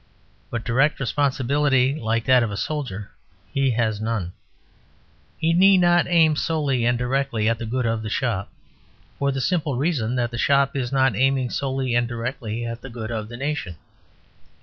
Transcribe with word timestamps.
But 0.49 0.63
direct 0.65 0.99
responsibility 0.99 1.93
like 1.93 2.25
that 2.25 2.41
of 2.41 2.49
a 2.49 2.57
soldier 2.57 3.11
he 3.53 3.69
has 3.77 4.01
none. 4.01 4.33
He 5.37 5.53
need 5.53 5.77
not 5.81 6.07
aim 6.07 6.35
solely 6.35 6.85
and 6.85 6.97
directly 6.97 7.47
at 7.47 7.59
the 7.59 7.67
good 7.67 7.85
of 7.85 8.01
the 8.01 8.09
shop; 8.09 8.51
for 9.19 9.31
the 9.31 9.39
simple 9.41 9.75
reason 9.77 10.15
that 10.15 10.31
the 10.31 10.39
shop 10.39 10.75
is 10.75 10.91
not 10.91 11.15
aiming 11.15 11.51
solely 11.51 11.93
and 11.93 12.07
directly 12.07 12.65
at 12.65 12.81
the 12.81 12.89
good 12.89 13.11
of 13.11 13.29
the 13.29 13.37
nation. 13.37 13.75